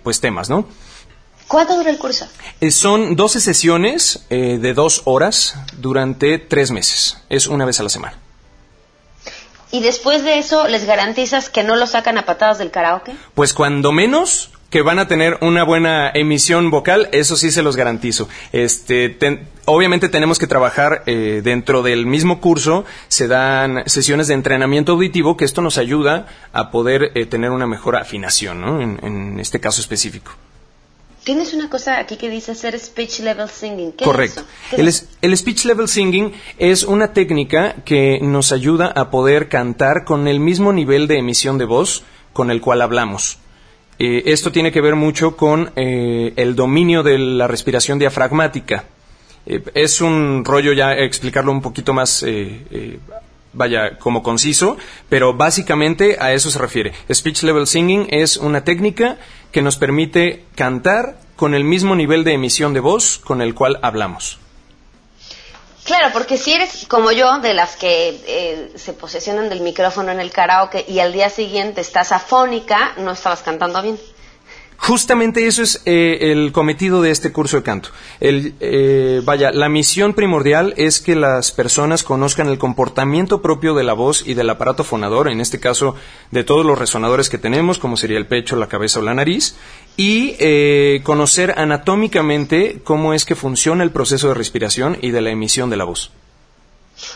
[0.02, 0.66] pues temas, ¿no?
[1.46, 2.26] ¿Cuánto dura el curso?
[2.70, 7.18] son 12 sesiones de dos horas durante tres meses.
[7.28, 8.18] Es una vez a la semana
[9.72, 13.12] y después de eso les garantizas que no lo sacan a patadas del karaoke?
[13.34, 17.76] Pues cuando menos que van a tener una buena emisión vocal, eso sí se los
[17.76, 18.28] garantizo.
[18.52, 19.18] Este,
[19.66, 25.36] obviamente tenemos que trabajar eh, dentro del mismo curso, se dan sesiones de entrenamiento auditivo,
[25.36, 28.80] que esto nos ayuda a poder eh, tener una mejor afinación, ¿no?
[28.80, 30.32] en este caso específico.
[31.24, 33.92] Tienes una cosa aquí que dice hacer speech level singing.
[33.92, 34.42] ¿Qué Correcto.
[34.72, 40.26] Es el, speech level singing es una técnica que nos ayuda a poder cantar con
[40.26, 43.38] el mismo nivel de emisión de voz con el cual hablamos.
[44.00, 48.84] Eh, esto tiene que ver mucho con eh, el dominio de la respiración diafragmática.
[49.46, 52.98] eh, es un rollo ya explicarlo un poquito más eh, eh,
[53.52, 54.76] vaya, como conciso,
[55.08, 56.92] pero básicamente a eso se refiere.
[57.12, 59.18] Speech Level Singing es una técnica
[59.50, 63.78] que nos permite cantar con el mismo nivel de emisión de voz con el cual
[63.82, 64.38] hablamos.
[65.84, 70.20] Claro, porque si eres como yo, de las que eh, se posesionan del micrófono en
[70.20, 73.98] el karaoke y al día siguiente estás afónica, no estabas cantando bien.
[74.84, 77.90] Justamente eso es eh, el cometido de este curso de canto.
[78.18, 83.84] El, eh, vaya, la misión primordial es que las personas conozcan el comportamiento propio de
[83.84, 85.94] la voz y del aparato fonador, en este caso
[86.32, 89.54] de todos los resonadores que tenemos, como sería el pecho, la cabeza o la nariz,
[89.96, 95.30] y eh, conocer anatómicamente cómo es que funciona el proceso de respiración y de la
[95.30, 96.10] emisión de la voz.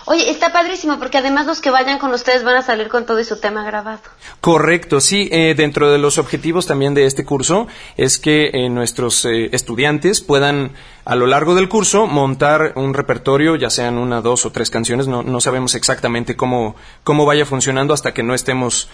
[0.09, 3.19] Oye, está padrísimo porque además los que vayan con ustedes van a salir con todo
[3.19, 3.99] y su tema grabado.
[4.41, 5.29] Correcto, sí.
[5.33, 7.67] Eh, dentro de los objetivos también de este curso
[7.97, 13.57] es que eh, nuestros eh, estudiantes puedan a lo largo del curso montar un repertorio,
[13.57, 15.09] ya sean una, dos o tres canciones.
[15.09, 18.89] No, no sabemos exactamente cómo, cómo vaya funcionando hasta que no estemos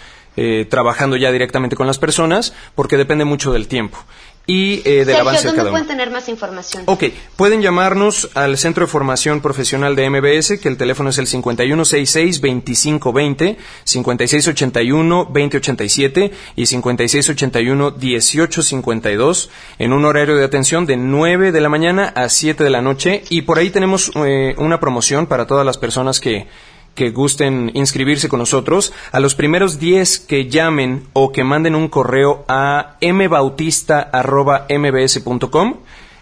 [0.67, 3.99] trabajando ya directamente con las personas, porque depende mucho del tiempo
[4.45, 5.79] y eh, del Sergio, avance de ¿dónde cada uno.
[5.79, 6.83] pueden tener más información?
[6.87, 7.05] Ok,
[7.37, 13.55] pueden llamarnos al Centro de Formación Profesional de MBS, que el teléfono es el 5166-2520,
[13.85, 19.47] 5681-2087 y 5681-1852,
[19.79, 23.23] en un horario de atención de 9 de la mañana a 7 de la noche.
[23.29, 26.47] Y por ahí tenemos eh, una promoción para todas las personas que
[26.95, 31.87] que gusten inscribirse con nosotros, a los primeros 10 que llamen o que manden un
[31.87, 35.77] correo a mbautista.mbs.com,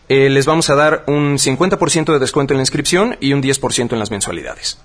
[0.10, 3.94] eh, les vamos a dar un 50% de descuento en la inscripción y un 10%
[3.94, 4.78] en las mensualidades.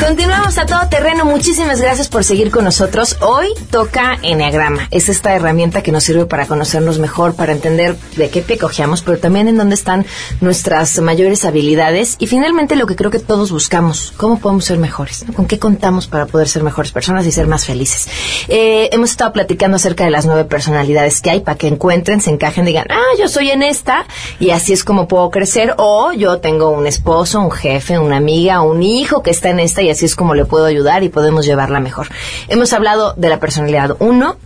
[0.06, 1.24] Continuamos a todo terreno.
[1.24, 3.16] Muchísimas gracias por seguir con nosotros.
[3.22, 4.89] Hoy toca Enneagrama.
[4.92, 9.02] Es esta herramienta que nos sirve para conocernos mejor, para entender de qué pie cojeamos,
[9.02, 10.06] pero también en dónde están
[10.42, 14.13] nuestras mayores habilidades y finalmente lo que creo que todos buscamos.
[14.18, 15.26] ¿Cómo podemos ser mejores?
[15.38, 18.10] ¿Con qué contamos para poder ser mejores personas y ser más felices?
[18.50, 22.30] Eh, hemos estado platicando acerca de las nueve personalidades que hay para que encuentren, se
[22.30, 24.06] encajen, digan, ah, yo soy en esta
[24.42, 28.62] y así es como puedo crecer o yo tengo un esposo, un jefe, una amiga,
[28.62, 31.45] un hijo que está en esta y así es como le puedo ayudar y podemos
[31.45, 32.08] llevarla mejor.
[32.49, 34.38] Hemos hablado de la personalidad 1,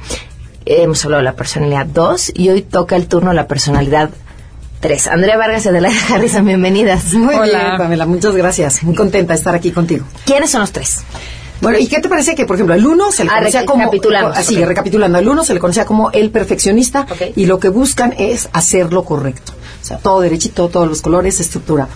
[0.66, 4.10] hemos hablado de la personalidad 2 y hoy toca el turno la personalidad
[4.80, 5.08] 3.
[5.08, 7.14] Andrea Vargas y Adelaida Harrison, bienvenidas.
[7.14, 8.84] Muy bien, Pamela, muchas gracias.
[8.84, 10.06] Muy contenta de estar aquí contigo.
[10.26, 11.00] ¿Quiénes son los tres?
[11.60, 13.82] Bueno, ¿y qué te parece que, por ejemplo, el uno se le Ah, conocía como...
[14.38, 18.48] Así, recapitulando, el uno se le conocía como el perfeccionista y lo que buscan es
[18.54, 19.54] hacerlo correcto.
[19.88, 21.88] Sea, todo derechito, todos los colores, estructura.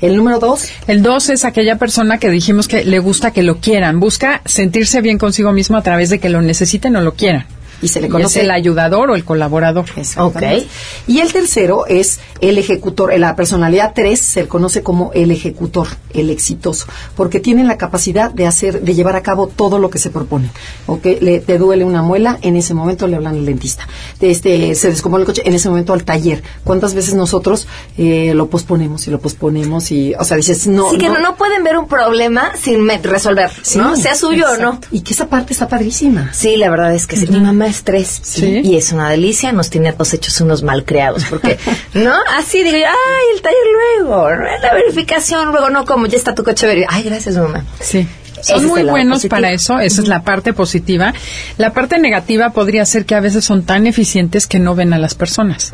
[0.00, 3.58] El número dos, El 2 es aquella persona que dijimos que le gusta que lo
[3.58, 7.46] quieran, busca sentirse bien consigo mismo a través de que lo necesiten o lo quieran.
[7.82, 8.40] Y se le Y es conoce...
[8.42, 9.86] el ayudador o el colaborador.
[9.96, 10.66] Exactamente.
[11.06, 13.18] Y el tercero es el ejecutor.
[13.18, 18.30] La personalidad 3 se le conoce como el ejecutor, el exitoso, porque tienen la capacidad
[18.30, 20.50] de hacer, de llevar a cabo todo lo que se propone.
[20.86, 21.04] ¿ok?
[21.20, 23.86] Le, te duele una muela, en ese momento le hablan al dentista.
[24.18, 26.42] De Este, se descompone el coche, en ese momento al taller.
[26.64, 27.66] ¿Cuántas veces nosotros
[27.98, 30.88] eh, lo posponemos y lo posponemos y, o sea, dices, no.
[30.88, 33.96] Así que no, no pueden ver un problema sin resolver, ¿no?
[33.96, 34.80] Sea suyo o no.
[34.90, 36.32] Y que esa parte está padrísima.
[36.32, 37.26] Sí, la verdad es que sí.
[37.26, 38.60] Mi mamá es tres Sí.
[38.64, 39.52] y es una delicia.
[39.52, 41.58] Nos tiene a todos hechos unos malcriados porque,
[41.94, 42.12] ¿no?
[42.36, 43.58] Así digo yo, ay, el taller
[44.04, 44.28] luego,
[44.62, 46.96] la verificación luego, no como ya está tu coche verificado.
[46.98, 47.64] Ay, gracias, mamá.
[47.80, 48.06] Sí.
[48.42, 51.12] Son muy buenos para eso, esa es la parte positiva.
[51.58, 54.98] La parte negativa podría ser que a veces son tan eficientes que no ven a
[54.98, 55.72] las personas.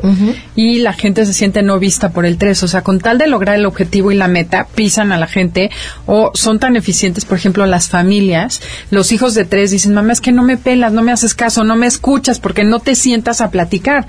[0.54, 2.62] Y la gente se siente no vista por el 3.
[2.62, 5.70] O sea, con tal de lograr el objetivo y la meta, pisan a la gente
[6.06, 8.60] o son tan eficientes, por ejemplo, las familias.
[8.90, 11.64] Los hijos de 3 dicen, mamá, es que no me pelas, no me haces caso,
[11.64, 14.06] no me escuchas porque no te sientas a platicar.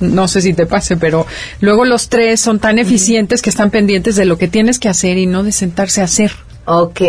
[0.00, 1.26] No sé si te pase, pero
[1.60, 5.18] luego los tres son tan eficientes que están pendientes de lo que tienes que hacer
[5.18, 6.30] y no de sentarse a hacer.
[6.70, 7.00] Ok,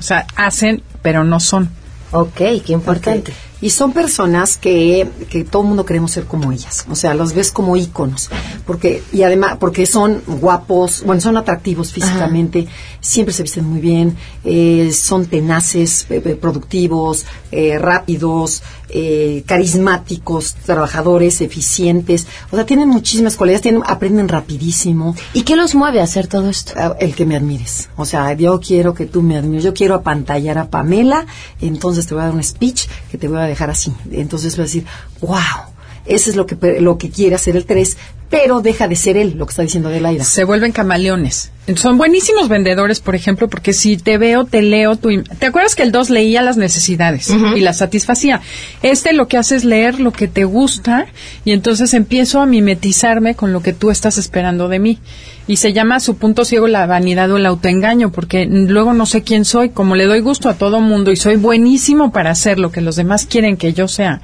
[0.00, 1.70] O sea, hacen, pero no son.
[2.10, 3.32] ok, qué importante.
[3.60, 6.84] Y son personas que, que todo el mundo queremos ser como ellas.
[6.90, 8.28] O sea, los ves como íconos.
[8.66, 12.66] Porque, y además, porque son guapos, bueno, son atractivos físicamente,
[13.00, 20.54] siempre se visten muy bien, eh, son tenaces, eh, eh, productivos, eh, rápidos, eh, carismáticos,
[20.54, 22.26] trabajadores, eficientes.
[22.50, 25.14] O sea, tienen muchísimas cualidades, tienen, aprenden rapidísimo.
[25.32, 26.74] ¿Y qué los mueve a hacer todo esto?
[26.76, 27.88] Ah, El que me admires.
[27.96, 29.64] O sea, yo quiero que tú me admires.
[29.64, 31.26] Yo quiero apantallar a Pamela,
[31.60, 33.92] entonces te voy a dar un speech que te voy a dejar así.
[34.10, 34.86] Entonces voy a decir,
[35.20, 35.73] wow,
[36.06, 37.96] eso es lo que, lo que quiere hacer el 3,
[38.30, 40.24] pero deja de ser él, lo que está diciendo Adelaida.
[40.24, 41.52] Se vuelven camaleones.
[41.76, 45.82] Son buenísimos vendedores, por ejemplo, porque si te veo, te leo, tu ¿te acuerdas que
[45.82, 48.42] el 2 leía las necesidades y las satisfacía?
[48.82, 51.06] Este lo que hace es leer lo que te gusta
[51.44, 54.98] y entonces empiezo a mimetizarme con lo que tú estás esperando de mí.
[55.46, 59.22] Y se llama su punto ciego la vanidad o el autoengaño, porque luego no sé
[59.22, 62.72] quién soy, como le doy gusto a todo mundo y soy buenísimo para hacer lo
[62.72, 64.20] que los demás quieren que yo sea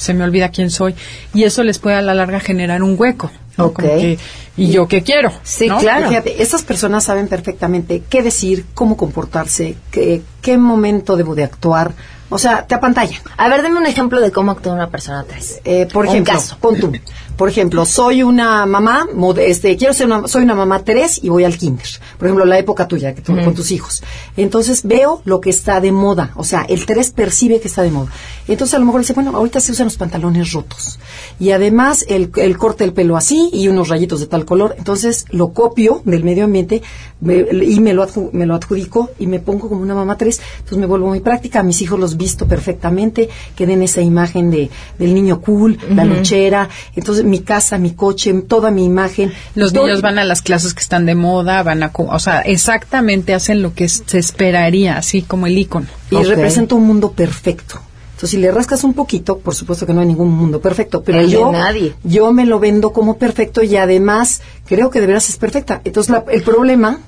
[0.00, 0.94] se me olvida quién soy
[1.34, 3.30] y eso les puede a la larga generar un hueco.
[3.58, 3.72] ¿no?
[3.74, 3.94] Como Ok.
[4.00, 4.18] que,
[4.56, 5.30] ¿Y yo qué quiero?
[5.30, 5.78] ¿no?
[6.08, 11.92] Fíjate, estas personas saben perfectamente qué decir, cómo comportarse, qué, qué momento debo de actuar.
[12.32, 13.20] O sea, te apantallan.
[13.36, 15.60] A ver, deme un ejemplo de cómo actúa una persona 3.
[15.64, 16.56] Eh, por Un ejemplo, caso.
[16.60, 16.92] pon tú.
[17.40, 21.44] Por ejemplo, soy una mamá, este, quiero ser una, soy una mamá tres y voy
[21.44, 21.86] al kinder.
[22.18, 24.02] Por ejemplo, la época tuya, que tú, con tus hijos.
[24.36, 26.32] Entonces veo lo que está de moda.
[26.36, 28.12] O sea, el tres percibe que está de moda.
[28.46, 30.98] Entonces a lo mejor dice, bueno, ahorita se usan los pantalones rotos.
[31.40, 34.74] Y además el, el corte del pelo así y unos rayitos de tal color.
[34.78, 36.82] Entonces lo copio del medio ambiente
[37.20, 40.40] me- y me lo, adju- me lo adjudico y me pongo como una mamá tres.
[40.58, 41.60] Entonces me vuelvo muy práctica.
[41.60, 46.04] A mis hijos los visto perfectamente, que den esa imagen de, del niño cool, la
[46.04, 46.14] Ujú.
[46.16, 46.68] luchera.
[46.94, 49.32] Entonces mi casa, mi coche, toda mi imagen.
[49.54, 52.42] Los Todo- niños van a las clases que están de moda, van a, o sea,
[52.42, 55.86] exactamente hacen lo que se esperaría, así como el icono.
[56.10, 57.80] y representa un mundo perfecto.
[58.20, 61.22] Entonces, si le rascas un poquito, por supuesto que no hay ningún mundo perfecto, pero
[61.22, 61.94] yo, nadie.
[62.04, 65.82] yo me lo vendo como perfecto y además creo que de veras es perfecta.
[65.84, 67.00] Entonces, la- el problema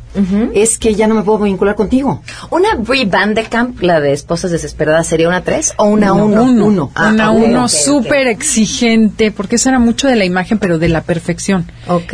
[0.52, 2.20] es que ya no me puedo vincular contigo.
[2.50, 6.26] ¿Una Brie Van de Camp, la de Esposas Desesperadas, sería una 3 o una No,
[6.26, 6.42] 1?
[6.66, 6.90] uno.
[6.94, 10.78] Ah, una ok, uno ok, súper exigente, porque esa era mucho de la imagen, pero
[10.78, 11.70] de la perfección.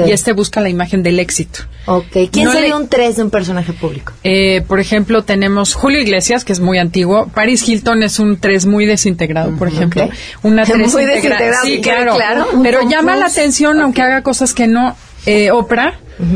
[0.07, 1.61] Y este busca la imagen del éxito.
[1.87, 2.31] Ok.
[2.31, 4.13] ¿Quién No sería le- un 3 de un personaje público?
[4.23, 7.27] Eh, por ejemplo, tenemos Julio Iglesias, que es muy antiguo.
[7.35, 10.09] Paris Hilton es un 3 muy desintegrado, por ejemplo.
[10.45, 11.15] Una Muy 3 integrada.
[11.15, 12.15] desintegrado, Sí, claro.
[12.15, 12.47] claro.
[12.63, 14.95] Pero llama la atención, aunque haga cosas que no.
[15.29, 15.95] Eh, Oprah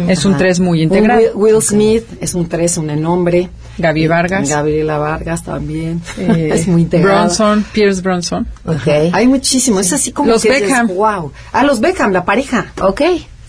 [0.09, 0.39] es un Ajá.
[0.39, 1.21] 3 muy integrado.
[1.35, 3.49] Will, Will Smith es un tres, un nombre.
[3.79, 4.49] Gaby Vargas.
[4.49, 6.03] Gabriela Vargas también.
[6.19, 7.23] Eh, es muy integrada.
[7.25, 8.47] Bronson, Pierce Bronson.
[8.65, 8.87] Ok.
[9.13, 9.81] Hay muchísimo.
[9.81, 10.89] Es así como Los que Beckham.
[10.89, 11.33] wow.
[11.53, 12.73] Ah, los Beckham, la pareja.
[12.81, 13.01] Ok.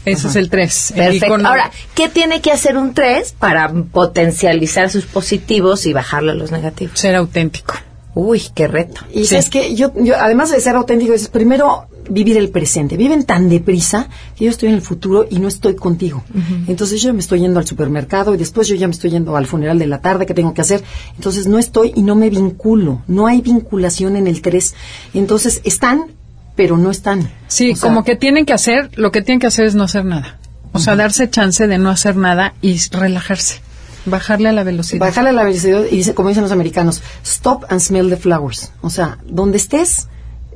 [0.05, 0.93] Ese es el 3.
[0.95, 1.35] Perfecto.
[1.45, 6.99] Ahora, ¿qué tiene que hacer un 3 para potencializar sus positivos y bajarle los negativos?
[6.99, 7.75] Ser auténtico.
[8.16, 9.01] Uy, qué reto.
[9.11, 12.97] Y sabes que yo, yo, además de ser auténtico, es primero vivir el presente.
[12.97, 16.24] Viven tan deprisa que yo estoy en el futuro y no estoy contigo.
[16.68, 19.47] Entonces yo me estoy yendo al supermercado y después yo ya me estoy yendo al
[19.47, 20.84] funeral de la tarde que tengo que hacer.
[21.16, 23.01] Entonces no estoy y no me vinculo.
[23.07, 24.76] No hay vinculación en el 3.
[25.16, 26.11] Entonces están,
[26.55, 27.32] pero no están.
[27.47, 29.84] Sí, O sea, como que tienen que hacer, lo que tienen que hacer es no
[29.84, 30.39] hacer nada.
[30.74, 33.61] O sea, darse chance de no hacer nada y relajarse.
[34.05, 34.99] Bajarle a la velocidad.
[34.99, 38.71] Bajarle a la velocidad y dice, como dicen los americanos, stop and smell the flowers.
[38.81, 40.07] O sea, donde estés,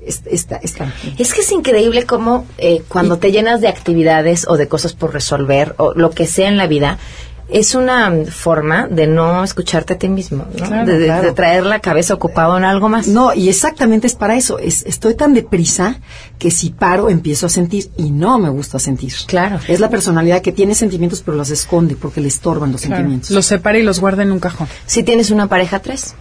[0.06, 0.94] es- está, está.
[1.18, 5.14] Es que es increíble cómo eh, cuando te llenas de actividades o de cosas por
[5.14, 6.98] resolver o lo que sea en la vida,
[7.50, 10.66] es una forma de no escucharte a ti mismo, ¿no?
[10.68, 11.24] Claro, de, de- claro.
[11.24, 13.08] de traer la cabeza ocupada en algo más.
[13.08, 14.60] No, y exactamente es para eso.
[14.60, 16.00] Es, estoy tan deprisa
[16.40, 19.14] que si paro empiezo a sentir y no me gusta sentir.
[19.28, 19.60] Claro.
[19.68, 22.98] Es la personalidad que tiene sentimientos pero los esconde porque le estorban los Claro.
[22.98, 23.32] sentimientos.
[23.32, 24.68] Los separa y los guarda en un cajón.
[24.86, 26.16] Si tienes una pareja 3.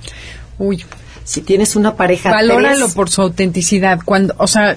[0.59, 0.85] Uy,
[1.25, 3.99] Si tienes una pareja valóralo tres, por su autenticidad.
[4.05, 4.77] Cuando, o sea,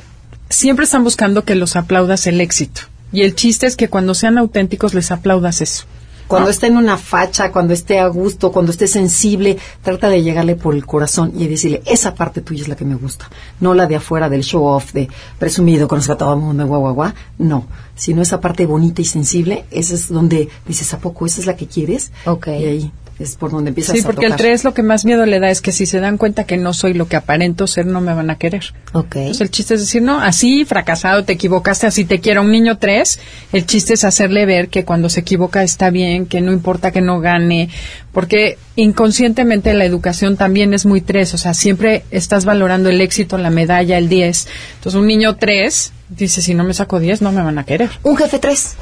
[0.50, 2.82] siempre están buscando que los aplaudas el éxito.
[3.12, 5.86] Y el chiste es que cuando sean auténticos les aplaudas eso.
[6.30, 10.56] Cuando esté en una facha, cuando esté a gusto, cuando esté sensible, trata de llegarle
[10.56, 13.28] por el corazón y decirle, esa parte tuya es la que me gusta.
[13.60, 15.10] No la de afuera del show off, de
[15.40, 17.14] presumido, conozco a todo el mundo, guau, guau, guau.
[17.40, 17.66] No,
[17.96, 21.56] sino esa parte bonita y sensible, esa es donde dices, ¿a poco esa es la
[21.56, 22.12] que quieres?
[22.26, 22.48] Ok.
[22.48, 24.48] Y ahí es por donde empiezas Sí, a porque el tocar.
[24.48, 26.74] 3 lo que más miedo le da es que si se dan cuenta que no
[26.74, 28.74] soy lo que aparento ser, no me van a querer.
[28.94, 29.16] Ok.
[29.18, 32.42] Entonces el chiste es decir, no, así fracasado, te equivocaste, así te quiero.
[32.42, 33.20] Un niño 3,
[33.54, 37.02] el chiste es hacerle ver que cuando se equivoca está bien, que no importa que
[37.02, 37.70] no gane,
[38.14, 43.38] porque inconscientemente la educación también es muy 3, o sea, siempre estás valorando el éxito,
[43.38, 44.48] la medalla, el 10.
[44.76, 47.90] Entonces un niño 3 dice, si no me saco 10, no me van a querer.
[48.04, 48.76] Un jefe 3.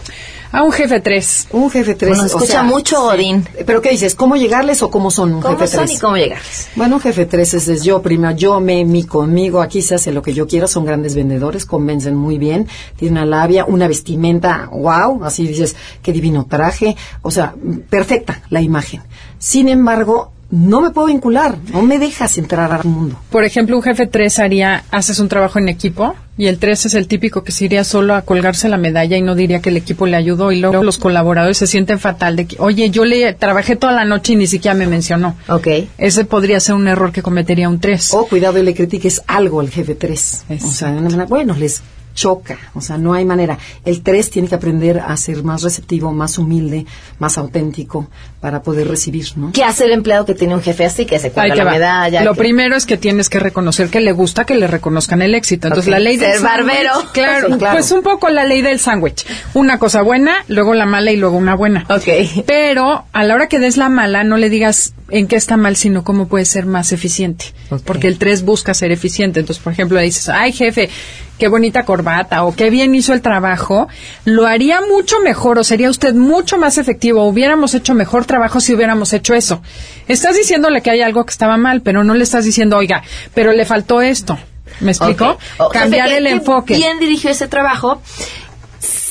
[0.51, 1.47] A un jefe 3.
[1.51, 2.09] Un jefe 3.
[2.09, 3.47] Bueno, escucha mucho Odín.
[3.65, 4.15] Pero ¿qué dices?
[4.15, 5.97] ¿Cómo llegarles o cómo son un ¿Cómo jefe son 3?
[5.97, 6.69] y cómo llegarles?
[6.75, 10.11] Bueno, un jefe 3 es, es yo primero, yo me, mi conmigo, aquí se hace
[10.11, 14.69] lo que yo quiera, son grandes vendedores, convencen muy bien, tienen una labia, una vestimenta,
[14.71, 17.53] wow, así dices, qué divino traje, o sea,
[17.89, 19.01] perfecta la imagen.
[19.39, 23.19] Sin embargo, no me puedo vincular, no me dejas entrar al mundo.
[23.29, 26.93] Por ejemplo, un jefe 3 haría, haces un trabajo en equipo y el 3 es
[26.93, 29.77] el típico que se iría solo a colgarse la medalla y no diría que el
[29.77, 33.33] equipo le ayudó y luego los colaboradores se sienten fatal de que, oye, yo le
[33.33, 35.35] trabajé toda la noche y ni siquiera me mencionó.
[35.49, 35.67] Ok.
[35.97, 38.13] Ese podría ser un error que cometería un 3.
[38.13, 40.45] O cuidado y le critiques algo al jefe 3.
[40.63, 41.81] O sea, de una manera, bueno, les
[42.17, 43.59] choca, o sea, no hay manera.
[43.85, 46.85] El 3 tiene que aprender a ser más receptivo, más humilde,
[47.19, 48.07] más auténtico
[48.39, 49.51] para poder recibir, ¿no?
[49.51, 51.71] ¿Qué hace el empleado que tiene un jefe así que se cuelga la va.
[51.71, 52.23] medalla?
[52.23, 55.33] Lo que- primero es que tienes que reconocer que le gusta que le reconozcan el
[55.33, 55.67] éxito.
[55.67, 56.91] Entonces, la ley del Ser barbero.
[57.13, 57.75] Claro, Sí, claro.
[57.77, 59.25] pues un poco la ley del sándwich.
[59.55, 61.85] Una cosa buena, luego la mala y luego una buena.
[61.89, 62.43] Ok.
[62.45, 65.75] Pero a la hora que des la mala, no le digas en qué está mal,
[65.75, 67.45] sino cómo puede ser más eficiente.
[67.85, 69.39] Porque el 3 busca ser eficiente.
[69.39, 70.89] Entonces, por ejemplo, le dices, ay, jefe,
[71.37, 73.87] qué bonita corbata o qué bien hizo el trabajo,
[74.25, 77.25] lo haría mucho mejor o sería usted mucho más efectivo.
[77.27, 79.61] Hubiéramos hecho mejor trabajo si hubiéramos hecho eso.
[80.07, 83.51] Estás diciéndole que hay algo que estaba mal, pero no le estás diciendo, oiga, pero
[83.51, 84.37] le faltó esto.
[84.79, 85.25] ¿Me explico?
[85.25, 85.39] Ok.
[85.57, 86.75] O, jefe, Cambiar el que enfoque.
[86.75, 88.01] Bien dirigió ese trabajo.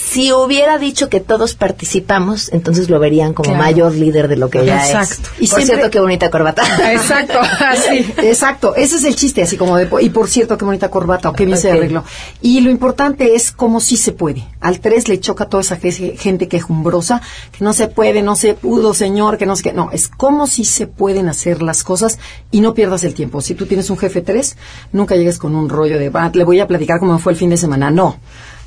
[0.09, 3.65] Si hubiera dicho que todos participamos, entonces lo verían como Claro.
[3.65, 5.29] mayor líder de lo que ya Exacto.
[5.37, 5.43] es.
[5.43, 6.63] Y Por siempre- cierto, qué bonita corbata.
[6.93, 8.07] Exacto, así.
[8.23, 11.33] Exacto, ese es el chiste, así como de, y por cierto, qué bonita corbata, o
[11.33, 11.75] qué bien se Ok.
[11.77, 12.05] arregló.
[12.41, 14.45] Y lo importante es cómo sí se puede.
[14.61, 17.21] Al 3 le choca a toda esa ge- gente quejumbrosa,
[17.57, 19.73] que no se puede, no se pudo, señor, que no sé qué.
[19.73, 22.19] No, es cómo sí se pueden hacer las cosas
[22.53, 23.41] y no pierdas el tiempo.
[23.41, 24.57] Si tú tienes un jefe 3,
[24.93, 27.51] nunca llegues con un rollo de, "Ah, le voy a platicar cómo fue el fin
[27.51, 27.91] de semana.
[27.91, 28.19] No,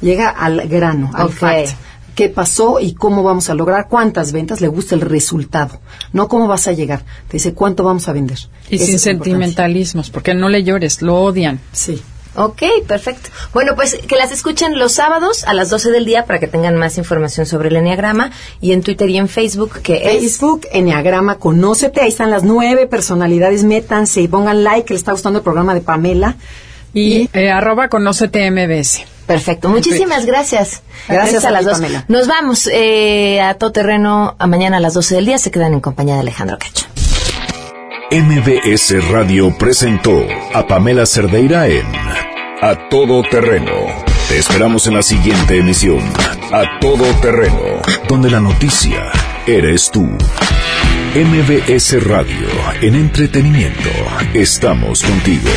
[0.02, 1.34] llega al grano, al Ok.
[1.34, 1.70] fact
[2.20, 5.80] qué pasó y cómo vamos a lograr, cuántas ventas, le gusta el resultado,
[6.12, 7.06] no cómo vas a llegar.
[7.30, 8.38] Te dice cuánto vamos a vender.
[8.70, 11.62] Y sin sentimentalismos, porque no le llores, lo odian.
[11.72, 12.02] Sí.
[12.36, 13.30] Ok, perfecto.
[13.54, 16.76] Bueno, pues que las escuchen los sábados a las 12 del día para que tengan
[16.76, 20.22] más información sobre el Enneagrama y en Twitter y en Facebook que es...
[20.22, 25.14] Facebook, Enneagrama, conócete, ahí están las nueve personalidades, métanse y pongan like, que les está
[25.14, 26.36] gustando el programa de Pamela.
[26.93, 29.06] Y eh, arroba conócete MBS.
[29.30, 29.69] Perfecto.
[29.69, 30.82] Muchísimas gracias.
[31.07, 31.73] Gracias a a las ti, dos.
[31.75, 32.03] Pamela.
[32.07, 35.38] Nos vamos eh, a todo terreno a mañana a las 12 del día.
[35.38, 36.88] Se quedan en compañía de Alejandro Cacho.
[38.09, 40.19] MBS Radio presentó
[40.55, 41.86] a Pamela Cerdeira en
[42.63, 43.71] A Todo Terreno.
[44.30, 45.99] Te esperamos en la siguiente emisión,
[46.51, 49.11] A Todo Terreno, donde la noticia
[49.45, 50.09] eres tú.
[51.13, 52.47] MBS Radio,
[52.82, 53.89] en entretenimiento,
[54.34, 55.51] estamos contigo.